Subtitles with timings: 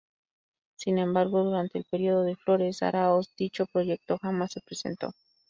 [0.79, 5.13] Sin embargo, durante el periodo de Flores Aráoz, dicho proyecto jamás se presentó.